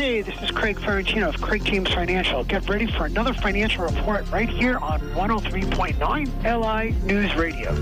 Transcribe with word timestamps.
Hey, 0.00 0.22
this 0.22 0.40
is 0.40 0.50
Craig 0.50 0.78
Ferrantino 0.78 1.28
of 1.28 1.38
Craig 1.42 1.62
James 1.62 1.90
Financial. 1.90 2.42
Get 2.44 2.66
ready 2.70 2.86
for 2.86 3.04
another 3.04 3.34
financial 3.34 3.84
report 3.84 4.24
right 4.30 4.48
here 4.48 4.78
on 4.78 4.98
103.9 5.12 6.00
LI 6.42 6.92
News 7.04 7.34
Radio. 7.34 7.74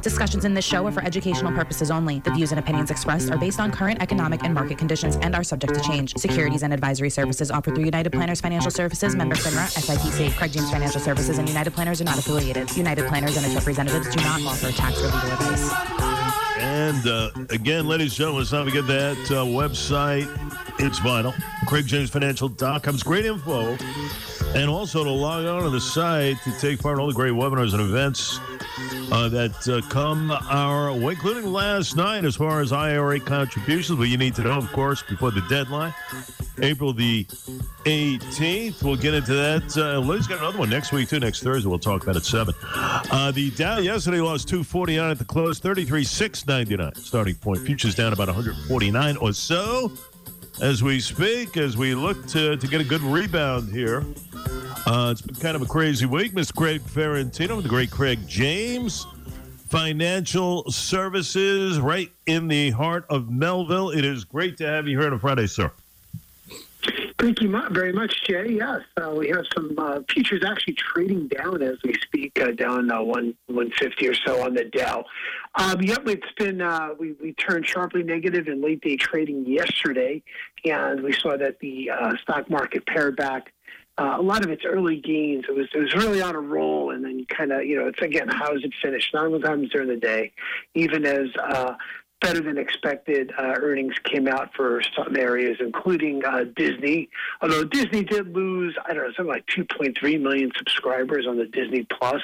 Discussions 0.00 0.46
in 0.46 0.54
this 0.54 0.64
show 0.64 0.86
are 0.86 0.90
for 0.90 1.04
educational 1.04 1.52
purposes 1.52 1.90
only. 1.90 2.20
The 2.20 2.30
views 2.30 2.50
and 2.50 2.58
opinions 2.58 2.90
expressed 2.90 3.30
are 3.30 3.36
based 3.36 3.60
on 3.60 3.72
current 3.72 4.00
economic 4.00 4.42
and 4.42 4.54
market 4.54 4.78
conditions 4.78 5.16
and 5.16 5.34
are 5.34 5.44
subject 5.44 5.74
to 5.74 5.80
change. 5.82 6.16
Securities 6.16 6.62
and 6.62 6.72
advisory 6.72 7.10
services 7.10 7.50
offered 7.50 7.74
through 7.74 7.84
United 7.84 8.10
Planners 8.10 8.40
Financial 8.40 8.70
Services, 8.70 9.14
member 9.14 9.34
FINRA, 9.34 9.68
SIPC. 9.76 10.34
Craig 10.34 10.52
James 10.52 10.70
Financial 10.70 10.98
Services 11.02 11.36
and 11.36 11.46
United 11.46 11.74
Planners 11.74 12.00
are 12.00 12.04
not 12.04 12.16
affiliated. 12.18 12.74
United 12.74 13.06
Planners 13.06 13.36
and 13.36 13.44
its 13.44 13.54
representatives 13.54 14.08
do 14.16 14.22
not 14.22 14.40
offer 14.44 14.72
tax 14.72 14.98
or 15.02 15.08
legal 15.08 15.30
advice. 15.30 16.05
And 16.58 17.06
uh, 17.06 17.30
again, 17.50 17.86
ladies 17.86 18.12
and 18.12 18.18
gentlemen, 18.18 18.40
let's 18.40 18.52
not 18.52 18.64
forget 18.64 18.86
that 18.86 19.18
uh, 19.30 19.44
website. 19.44 20.28
It's 20.78 20.98
vital. 20.98 21.32
CraigJamesFinancial.com. 21.66 22.94
It's 22.94 23.02
great 23.02 23.26
info. 23.26 23.76
And 24.54 24.70
also 24.70 25.04
to 25.04 25.10
log 25.10 25.44
on 25.44 25.64
to 25.64 25.70
the 25.70 25.80
site 25.80 26.40
to 26.44 26.58
take 26.58 26.80
part 26.80 26.94
in 26.94 27.00
all 27.00 27.08
the 27.08 27.14
great 27.14 27.32
webinars 27.32 27.72
and 27.72 27.82
events 27.82 28.38
uh, 29.12 29.28
that 29.28 29.68
uh, 29.68 29.86
come 29.88 30.30
our 30.30 30.92
way, 30.92 31.12
including 31.12 31.52
last 31.52 31.96
night 31.96 32.24
as 32.24 32.36
far 32.36 32.60
as 32.60 32.72
IRA 32.72 33.20
contributions. 33.20 33.98
But 33.98 34.08
you 34.08 34.16
need 34.16 34.34
to 34.36 34.42
know, 34.42 34.52
of 34.52 34.70
course, 34.72 35.02
before 35.02 35.30
the 35.30 35.42
deadline, 35.48 35.94
April 36.62 36.92
the 36.92 37.24
18th. 37.84 38.82
We'll 38.82 38.96
get 38.96 39.14
into 39.14 39.34
that. 39.34 39.76
Uh, 39.76 39.98
Liz 40.00 40.26
got 40.26 40.38
another 40.38 40.58
one 40.58 40.70
next 40.70 40.92
week, 40.92 41.08
too. 41.08 41.20
Next 41.20 41.42
Thursday, 41.42 41.68
we'll 41.68 41.78
talk 41.78 42.02
about 42.02 42.16
at 42.16 42.24
7. 42.24 42.54
Uh, 42.74 43.30
the 43.30 43.50
Dow 43.50 43.78
yesterday 43.78 44.20
lost 44.20 44.48
249 44.48 45.10
at 45.10 45.18
the 45.18 45.24
close, 45.24 45.58
33,699 45.58 46.94
starting 46.94 47.34
point. 47.34 47.60
Futures 47.60 47.94
down 47.94 48.12
about 48.12 48.28
149 48.28 49.16
or 49.18 49.32
so 49.32 49.92
as 50.62 50.82
we 50.82 51.00
speak, 51.00 51.56
as 51.56 51.76
we 51.76 51.94
look 51.94 52.26
to, 52.28 52.56
to 52.56 52.66
get 52.66 52.80
a 52.80 52.84
good 52.84 53.02
rebound 53.02 53.70
here. 53.70 54.04
Uh, 54.86 55.10
it's 55.10 55.20
been 55.20 55.34
kind 55.36 55.56
of 55.56 55.62
a 55.62 55.66
crazy 55.66 56.06
week. 56.06 56.32
Mr. 56.32 56.54
Craig 56.54 56.80
Ferrantino, 56.80 57.62
the 57.62 57.68
great 57.68 57.90
Craig 57.90 58.20
James, 58.26 59.06
Financial 59.68 60.70
Services, 60.70 61.80
right 61.80 62.10
in 62.26 62.48
the 62.48 62.70
heart 62.70 63.04
of 63.10 63.28
Melville. 63.30 63.90
It 63.90 64.04
is 64.04 64.24
great 64.24 64.56
to 64.58 64.66
have 64.66 64.86
you 64.86 64.98
here 64.98 65.08
on 65.08 65.14
a 65.14 65.18
Friday, 65.18 65.46
sir. 65.46 65.70
Thank 67.26 67.42
you 67.42 67.60
very 67.72 67.92
much, 67.92 68.22
Jay. 68.22 68.50
Yes, 68.50 68.82
uh, 69.02 69.10
we 69.10 69.26
have 69.30 69.44
some 69.52 69.74
uh, 69.76 69.98
futures 70.08 70.44
actually 70.46 70.74
trading 70.74 71.26
down 71.26 71.60
as 71.60 71.74
we 71.82 71.92
speak, 71.94 72.40
uh, 72.40 72.52
down 72.52 72.88
uh, 72.88 73.02
one 73.02 73.34
one 73.46 73.72
fifty 73.80 74.06
or 74.06 74.14
so 74.14 74.44
on 74.44 74.54
the 74.54 74.62
Dow. 74.66 75.04
Um, 75.56 75.82
yep, 75.82 76.06
it's 76.06 76.32
been 76.38 76.62
uh, 76.62 76.90
we 76.96 77.14
we 77.20 77.32
turned 77.32 77.66
sharply 77.66 78.04
negative 78.04 78.46
in 78.46 78.62
late 78.62 78.80
day 78.80 78.96
trading 78.96 79.44
yesterday, 79.44 80.22
and 80.64 81.02
we 81.02 81.12
saw 81.14 81.36
that 81.36 81.58
the 81.58 81.90
uh, 81.90 82.16
stock 82.22 82.48
market 82.48 82.86
pared 82.86 83.16
back. 83.16 83.52
a 83.98 84.22
lot 84.22 84.44
of 84.44 84.52
its 84.52 84.62
early 84.64 85.00
gains, 85.00 85.46
it 85.48 85.52
was 85.56 85.66
it 85.74 85.80
was 85.80 85.94
really 85.96 86.22
on 86.22 86.36
a 86.36 86.40
roll, 86.40 86.92
and 86.92 87.04
then 87.04 87.26
kind 87.28 87.50
of 87.50 87.64
you 87.64 87.76
know 87.76 87.88
it's 87.88 88.00
again 88.00 88.28
how 88.28 88.54
is 88.54 88.62
it 88.62 88.72
finished? 88.80 89.10
times 89.12 89.68
during 89.70 89.88
the 89.88 89.96
day, 89.96 90.30
even 90.76 91.04
as 91.04 91.26
better 92.20 92.40
than 92.40 92.58
expected 92.58 93.32
uh, 93.38 93.54
earnings 93.60 93.94
came 94.04 94.26
out 94.26 94.54
for 94.54 94.82
some 94.96 95.16
areas, 95.16 95.58
including 95.60 96.24
uh, 96.24 96.44
Disney. 96.56 97.08
Although 97.40 97.64
Disney 97.64 98.04
did 98.04 98.34
lose, 98.34 98.76
I 98.84 98.94
don't 98.94 99.04
know, 99.04 99.12
something 99.16 99.26
like 99.26 99.46
2.3 99.46 100.20
million 100.20 100.50
subscribers 100.56 101.26
on 101.26 101.36
the 101.36 101.46
Disney 101.46 101.86
Plus. 101.90 102.22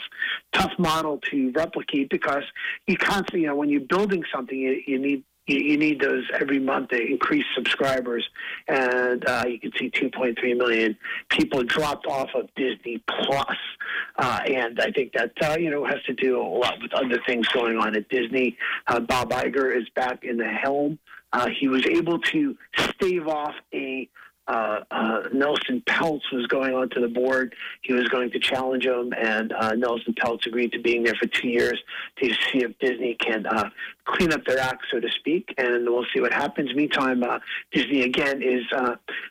Tough 0.53 0.73
model 0.79 1.19
to 1.31 1.51
replicate 1.53 2.11
because 2.11 2.45
you 2.87 2.97
constantly, 2.97 3.43
you 3.43 3.47
know, 3.49 3.57
when 3.57 3.69
you're 3.69 3.81
building 3.81 4.25
something, 4.33 4.57
you, 4.57 4.83
you 4.87 4.99
need 4.99 5.25
you, 5.47 5.59
you 5.59 5.77
need 5.77 6.01
those 6.01 6.25
every 6.39 6.59
month 6.59 6.91
to 6.91 7.01
increase 7.01 7.45
subscribers. 7.55 8.29
And 8.69 9.27
uh, 9.27 9.45
you 9.47 9.59
can 9.59 9.73
see 9.79 9.91
2.3 9.91 10.57
million 10.57 10.97
people 11.29 11.63
dropped 11.63 12.07
off 12.07 12.31
of 12.35 12.49
Disney 12.55 13.03
Plus. 13.09 13.57
Uh, 14.17 14.41
and 14.47 14.81
I 14.81 14.91
think 14.91 15.13
that, 15.15 15.33
uh, 15.43 15.57
you 15.59 15.71
know, 15.71 15.85
has 15.85 16.03
to 16.07 16.15
do 16.15 16.41
a 16.41 16.43
lot 16.43 16.81
with 16.81 16.93
other 16.93 17.21
things 17.27 17.49
going 17.49 17.77
on 17.79 17.97
at 17.97 18.09
Disney. 18.09 18.57
Uh, 18.87 19.01
Bob 19.01 19.31
Iger 19.31 19.77
is 19.77 19.89
back 19.95 20.25
in 20.25 20.37
the 20.37 20.49
helm. 20.49 20.99
Uh, 21.33 21.49
he 21.49 21.67
was 21.67 21.87
able 21.87 22.19
to 22.19 22.57
stave 22.77 23.27
off 23.27 23.55
a 23.73 24.09
uh, 24.49 24.81
uh, 24.91 25.23
Nelson 25.33 25.83
Peltz 25.87 26.23
was 26.33 26.47
going 26.49 26.75
onto 26.75 27.01
the 27.01 27.09
board. 27.09 27.55
He 27.83 27.93
was 27.93 28.09
going 28.09 28.31
to 28.33 28.39
challenge 28.39 28.85
him, 28.85 29.13
and 29.17 29.53
uh, 29.53 29.75
Nelson 29.75 30.15
Peltz 30.15 30.47
agreed 30.47 30.73
to 30.73 30.81
being 30.81 31.05
there 31.05 31.15
for 31.15 31.27
two 31.29 31.49
years 31.49 31.79
to 32.21 32.29
see 32.31 32.59
if 32.65 32.79
Disney 32.81 33.15
can 33.15 33.47
uh, 33.47 33.71
clean 34.05 34.33
up 34.33 34.45
their 34.45 34.59
act, 34.59 34.85
so 34.91 34.99
to 34.99 35.09
speak, 35.11 35.55
and 35.59 35.89
we'll 35.89 36.07
see 36.13 36.21
what 36.21 36.33
happens. 36.33 36.75
Meantime, 36.75 37.23
uh, 37.23 37.39
Disney 37.73 38.03
again 38.03 38.43
is 38.43 38.65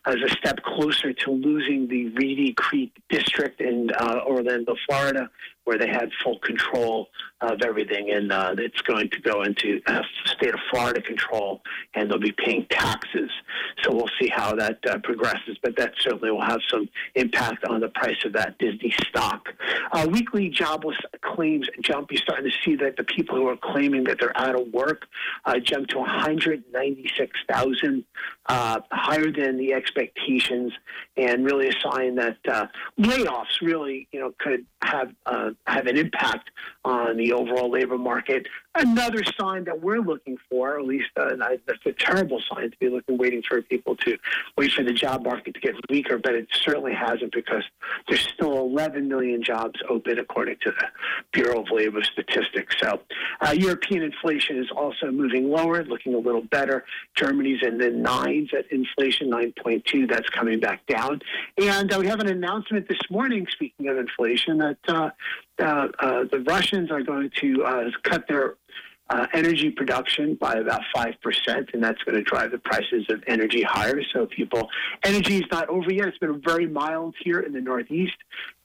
uh, 0.08 0.12
is 0.12 0.32
a 0.32 0.36
step 0.36 0.62
closer 0.64 1.14
to 1.14 1.32
losing 1.32 1.88
the 1.88 2.10
Reedy 2.10 2.54
Creek 2.54 2.92
district 3.10 3.62
in 3.62 3.90
Orlando, 4.00 4.76
Florida, 4.88 5.30
where 5.64 5.78
they 5.78 5.88
had 5.88 6.10
full 6.24 6.40
control 6.40 7.10
of 7.42 7.62
everything, 7.64 8.12
and 8.12 8.32
uh, 8.32 8.56
it's 8.58 8.82
going 8.82 9.10
to 9.10 9.20
go 9.22 9.44
into 9.44 9.82
uh, 9.88 10.02
state 10.26 10.54
of 10.54 10.60
Florida 10.70 11.02
control, 11.02 11.62
and 11.94 12.10
they'll 12.10 12.20
be 12.20 12.32
paying 12.32 12.66
taxes. 12.70 13.30
So 13.84 13.94
we'll 13.94 14.10
see 14.20 14.28
how 14.28 14.56
that 14.56 14.80
uh, 14.88 15.00
progresses, 15.00 15.58
but 15.62 15.76
that 15.78 15.94
certainly 16.00 16.32
will 16.32 16.42
have 16.42 16.62
some 16.70 16.90
impact 17.16 17.66
on 17.66 17.80
the 17.80 17.90
price 17.90 18.24
of 18.26 18.34
that 18.34 18.58
Disney 18.58 18.94
stock. 19.08 19.50
Uh, 19.92 20.08
weekly 20.12 20.50
jobless 20.50 20.98
claims 21.36 21.68
jump. 21.82 22.12
You're 22.12 22.22
starting 22.22 22.50
to 22.50 22.58
see 22.64 22.76
that 22.78 22.98
the 22.98 23.04
people 23.04 23.36
who 23.36 23.48
are 23.48 23.58
claiming 23.58 24.06
that 24.06 24.20
they're 24.20 24.36
out 24.38 24.60
of 24.60 24.74
work 24.74 25.08
uh, 25.46 25.60
jumped 25.60 25.92
to 25.92 26.00
196,000, 26.00 28.04
uh, 28.48 28.80
higher 28.92 29.32
than 29.32 29.58
the 29.58 29.74
expectations, 29.74 30.74
and 31.18 31.46
really 31.46 31.70
a 31.70 31.74
sign 31.82 32.16
that 32.16 32.38
layoffs 33.00 33.62
really, 33.62 34.08
you 34.12 34.20
know, 34.20 34.34
could 34.40 34.66
have 34.82 35.14
have 35.68 35.88
an 35.88 35.98
impact 35.98 36.50
on 36.84 37.18
the 37.18 37.34
overall 37.34 37.70
labor 37.70 37.98
market. 37.98 38.48
Another 38.74 39.22
sign 39.40 39.66
that 39.66 39.82
we're 39.82 40.00
looking 40.00 40.38
for, 40.50 40.80
at 40.80 40.86
least 40.86 41.10
uh, 41.18 41.36
that's 41.68 41.86
a 41.86 41.92
terrible 41.92 42.42
sign 42.54 42.72
to 42.72 42.78
be 42.78 42.90
looking, 42.90 43.18
waiting 43.18 43.44
for 43.48 43.62
people 43.62 43.96
to 43.98 44.18
wait 44.58 44.72
for 44.72 44.84
the 44.84 44.94
job 44.94 45.24
market 45.24 45.54
to 45.54 45.60
get 45.60 45.76
weaker, 45.90 46.18
but 46.18 46.34
it 46.34 46.48
certainly 46.54 46.94
hasn't 46.94 47.34
because 47.34 47.64
there's 48.08 48.28
still 48.34 48.58
11 48.60 49.08
million 49.08 49.44
jobs 49.44 49.80
open 49.90 50.20
according 50.20 50.58
to 50.62 50.72
the 50.72 50.88
Bureau 51.32 51.62
of 51.62 51.68
Labor 51.72 52.04
Statistics. 52.04 52.76
So 52.80 53.02
uh, 53.42 53.52
European 53.52 54.04
inflation 54.04 54.58
is 54.58 54.70
also 54.76 55.12
moving 55.12 55.50
lower, 55.50 55.84
looking 55.84 56.14
a 56.14 56.18
little 56.18 56.42
better. 56.42 56.86
Germany's 57.16 57.64
in 57.64 57.78
the 57.78 57.90
nines 57.90 58.50
at 58.58 58.72
inflation, 58.72 59.30
9.2. 59.30 60.10
That's 60.10 60.30
coming 60.30 60.60
back 60.60 60.86
down. 60.88 61.22
And 61.58 61.94
uh, 61.94 61.98
we 62.00 62.08
have 62.08 62.20
an 62.20 62.28
announcement 62.28 62.88
this 62.88 63.02
morning, 63.10 63.48
speaking 63.52 63.88
of 63.88 63.98
inflation, 63.98 64.58
that 64.60 64.78
uh, 64.88 65.10
uh, 65.60 65.88
uh, 66.00 66.24
the 66.32 66.44
Russians 66.48 66.92
are 66.92 67.02
going 67.02 67.32
to 67.40 67.92
cut 68.04 68.28
their 68.28 68.56
uh, 69.12 69.28
energy 69.34 69.70
production 69.70 70.36
by 70.36 70.54
about 70.54 70.82
5%, 70.96 71.14
and 71.74 71.84
that's 71.84 72.02
going 72.04 72.16
to 72.16 72.24
drive 72.24 72.52
the 72.52 72.60
prices 72.60 73.06
of 73.10 73.22
energy 73.28 73.62
higher. 73.62 74.02
So, 74.14 74.26
people, 74.26 74.70
energy 75.04 75.38
is 75.38 75.44
not 75.52 75.68
over 75.68 75.92
yet. 75.92 76.08
It's 76.08 76.18
been 76.18 76.42
very 76.42 76.66
mild 76.66 77.16
here 77.22 77.42
in 77.42 77.52
the 77.52 77.60
Northeast. 77.60 78.16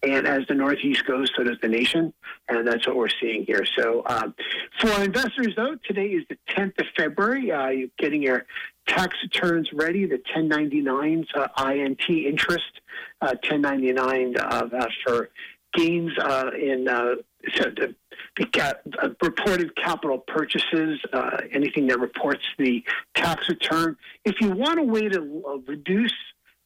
And 0.02 0.26
as 0.26 0.46
the 0.46 0.54
Northeast 0.54 1.04
goes, 1.04 1.30
so 1.36 1.42
does 1.42 1.56
the 1.62 1.68
nation. 1.68 2.12
And 2.48 2.66
that's 2.66 2.86
what 2.86 2.94
we're 2.94 3.08
seeing 3.20 3.44
here. 3.44 3.64
So, 3.76 4.04
um, 4.06 4.34
for 4.78 4.90
investors, 5.02 5.54
though, 5.56 5.76
today 5.84 6.08
is 6.08 6.24
the 6.28 6.38
10th 6.54 6.80
of 6.80 6.86
February. 6.96 7.50
Uh, 7.50 7.68
you're 7.68 7.88
getting 7.98 8.22
your 8.22 8.46
tax 8.86 9.16
returns 9.24 9.68
ready, 9.72 10.06
the 10.06 10.22
1099s, 10.32 11.26
uh, 11.34 11.48
INT 11.72 12.08
interest, 12.08 12.80
1099 13.18 14.36
for 15.04 15.30
gains 15.76 16.12
uh, 16.18 16.50
in 16.54 16.88
uh, 16.88 17.16
the, 17.54 17.88
uh, 17.88 17.92
reported 19.22 19.74
capital 19.76 20.19
purchases, 20.19 21.00
uh, 21.12 21.38
anything 21.52 21.86
that 21.88 21.98
reports 21.98 22.44
the 22.58 22.84
tax 23.14 23.48
return. 23.48 23.97
If 24.24 24.41
you 24.41 24.50
want 24.50 24.78
a 24.78 24.82
way 24.82 25.08
to 25.08 25.42
uh, 25.47 25.56
reduce 25.66 26.12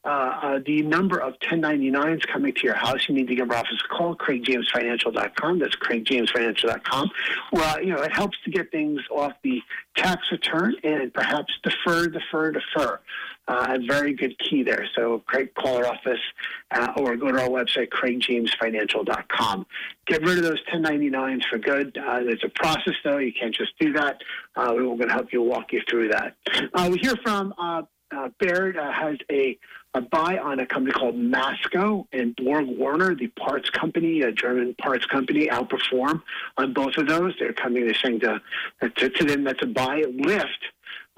uh, 0.05 0.59
the 0.66 0.83
number 0.83 1.19
of 1.19 1.34
1099s 1.41 2.27
coming 2.27 2.54
to 2.54 2.63
your 2.63 2.74
house, 2.74 3.09
you 3.09 3.15
need 3.15 3.28
to 3.28 3.34
give 3.34 3.51
our 3.51 3.59
office 3.59 3.83
a 3.84 3.95
call, 3.95 4.16
craigjamesfinancial.com. 4.16 5.59
That's 5.59 5.77
craigjamesfinancial.com. 5.77 7.10
Well, 7.53 7.83
you 7.83 7.95
know, 7.95 8.03
it 8.03 8.13
helps 8.13 8.39
to 8.45 8.51
get 8.51 8.71
things 8.71 9.01
off 9.10 9.33
the 9.42 9.60
tax 9.97 10.22
return 10.33 10.74
and 10.83 11.13
perhaps 11.13 11.53
defer, 11.63 12.09
defer, 12.09 12.53
defer 12.53 13.01
uh, 13.51 13.77
a 13.77 13.78
very 13.86 14.15
good 14.15 14.39
key 14.39 14.63
there. 14.63 14.86
So 14.95 15.22
Craig, 15.27 15.53
call 15.54 15.78
our 15.78 15.86
office 15.86 16.21
uh, 16.71 16.92
or 16.97 17.16
go 17.16 17.33
to 17.33 17.42
our 17.42 17.48
website, 17.48 17.89
craigjamesfinancial.com. 17.89 19.66
Get 20.07 20.22
rid 20.22 20.39
of 20.39 20.45
those 20.45 20.63
1099s 20.72 21.42
for 21.51 21.59
good. 21.59 21.98
Uh, 21.98 22.21
there's 22.21 22.45
a 22.45 22.48
process, 22.48 22.95
though. 23.03 23.19
You 23.19 23.33
can't 23.33 23.54
just 23.54 23.72
do 23.80 23.92
that. 23.95 24.21
Uh, 24.54 24.72
we're 24.74 24.84
going 24.84 25.09
to 25.09 25.13
help 25.13 25.33
you 25.33 25.42
walk 25.42 25.72
you 25.72 25.83
through 25.89 26.09
that. 26.09 26.36
Uh, 26.72 26.89
we 26.92 26.98
hear 26.98 27.16
from 27.24 27.53
uh, 27.59 27.83
Baird 28.39 28.77
has 28.77 29.16
a, 29.30 29.59
a 29.95 30.01
buy 30.01 30.39
on 30.39 30.60
a 30.60 30.66
company 30.66 30.92
called 30.92 31.16
Masco 31.16 32.07
and 32.13 32.34
Borg 32.37 32.66
Warner, 32.66 33.15
the 33.15 33.27
parts 33.28 33.71
company, 33.71 34.21
a 34.22 34.31
German 34.31 34.75
parts 34.75 35.04
company, 35.07 35.48
outperform 35.48 36.22
on 36.57 36.72
both 36.72 36.97
of 36.97 37.09
those. 37.09 37.34
They're 37.39 37.53
coming, 37.53 37.84
they're 37.84 37.95
saying 37.95 38.21
to, 38.21 38.41
to, 38.97 39.10
to 39.10 39.25
them 39.25 39.45
that's 39.45 39.63
a 39.63 39.66
buy. 39.66 40.03
Lyft 40.03 40.47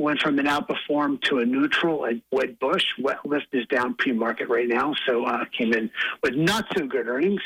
went 0.03 0.21
from 0.21 0.39
an 0.39 0.47
outperform 0.47 1.21
to 1.23 1.39
a 1.39 1.47
neutral 1.47 2.05
at 2.07 2.17
Wedbush. 2.33 2.85
Wetlift 3.01 3.47
is 3.53 3.67
down 3.67 3.95
pre-market 3.95 4.49
right 4.49 4.69
now, 4.69 4.95
so 5.07 5.25
uh, 5.25 5.45
came 5.57 5.73
in 5.73 5.91
with 6.23 6.35
not 6.35 6.67
so 6.77 6.87
good 6.87 7.07
earnings. 7.09 7.41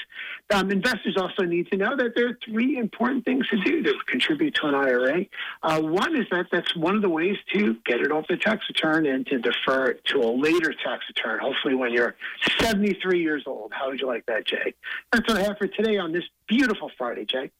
Um, 0.50 0.70
investors 0.70 1.16
also 1.16 1.42
need 1.44 1.70
to 1.70 1.76
know 1.76 1.96
that 1.96 2.14
there 2.16 2.28
are 2.28 2.38
three 2.44 2.78
important 2.78 3.24
things 3.24 3.46
to 3.48 3.60
do 3.62 3.82
to 3.82 3.94
contribute 4.06 4.54
to 4.56 4.66
an 4.66 4.74
IRA. 4.74 5.26
Uh, 5.62 5.80
one 5.82 6.16
is 6.16 6.26
that 6.30 6.46
that's 6.50 6.74
one 6.74 6.96
of 6.96 7.02
the 7.02 7.10
ways 7.10 7.36
to 7.52 7.76
get 7.84 8.00
it 8.00 8.10
off 8.10 8.26
the 8.28 8.36
tax 8.36 8.64
return 8.68 9.06
and 9.06 9.26
to 9.26 9.38
defer 9.38 9.86
it 9.90 10.04
to 10.06 10.20
a 10.20 10.30
later 10.30 10.72
tax 10.72 11.04
return, 11.08 11.38
hopefully 11.40 11.74
when 11.74 11.92
you're 11.92 12.16
73 12.60 13.20
years 13.20 13.44
old. 13.46 13.72
How 13.72 13.90
would 13.90 14.00
you 14.00 14.06
like 14.06 14.24
that, 14.26 14.46
Jay? 14.46 14.74
That's 15.12 15.28
what 15.28 15.36
I 15.36 15.42
have 15.42 15.58
for 15.58 15.66
today 15.66 15.98
on 15.98 16.12
this 16.12 16.24
beautiful 16.48 16.90
Friday, 16.96 17.26
Jay 17.26 17.50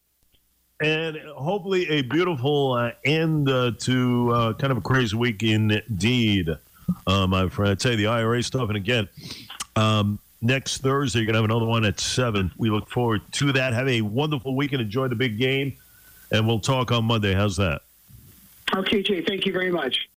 and 0.81 1.17
hopefully 1.35 1.89
a 1.89 2.03
beautiful 2.03 2.73
uh, 2.75 2.91
end 3.05 3.49
uh, 3.49 3.73
to 3.79 4.31
uh, 4.33 4.53
kind 4.55 4.71
of 4.71 4.79
a 4.79 4.83
crazy 4.83 5.17
week 5.17 5.43
indeed, 5.43 6.51
uh, 7.07 7.27
my 7.27 7.49
friend. 7.49 7.73
I'd 7.73 7.81
say 7.81 7.97
the 7.97 8.09
IRA 8.09 8.43
stuff, 8.43 8.69
and 8.69 8.77
again, 8.77 9.09
um, 9.75 10.19
next 10.43 10.79
Thursday 10.79 11.21
you're 11.21 11.27
gonna 11.27 11.39
have 11.39 11.45
another 11.45 11.67
one 11.67 11.85
at 11.85 11.99
seven. 11.99 12.51
We 12.57 12.71
look 12.71 12.89
forward 12.91 13.23
to 13.33 13.53
that. 13.53 13.73
Have 13.73 13.89
a 13.89 14.03
wonderful 14.03 14.55
week 14.55 14.73
and 14.73 14.83
enjoy 14.83 15.09
the 15.09 15.15
big 15.15 15.39
game, 15.39 15.77
and 16.31 16.47
we'll 16.47 16.61
talk 16.61 16.93
on 16.93 17.05
Monday. 17.05 17.33
How's 17.33 17.57
that? 17.57 17.83
Okay, 18.75 19.03
Jay. 19.03 19.23
Thank 19.23 19.47
you 19.47 19.53
very 19.53 19.71
much. 19.71 20.09